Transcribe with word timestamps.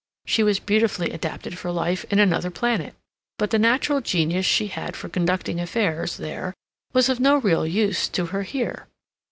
She 0.25 0.41
was 0.41 0.57
beautifully 0.59 1.11
adapted 1.11 1.59
for 1.59 1.69
life 1.71 2.05
in 2.05 2.17
another 2.17 2.49
planet. 2.49 2.95
But 3.37 3.51
the 3.51 3.59
natural 3.59 4.01
genius 4.01 4.47
she 4.47 4.65
had 4.65 4.95
for 4.95 5.09
conducting 5.09 5.59
affairs 5.59 6.17
there 6.17 6.55
was 6.91 7.07
of 7.07 7.19
no 7.19 7.35
real 7.37 7.67
use 7.67 8.09
to 8.09 8.25
her 8.25 8.41
here. 8.41 8.87